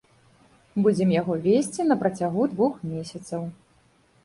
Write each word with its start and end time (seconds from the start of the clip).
Будзем 0.87 1.11
яго 1.21 1.33
весці 1.43 1.85
на 1.91 1.95
працягу 2.01 2.49
двух 2.57 2.73
месяцаў. 2.95 3.41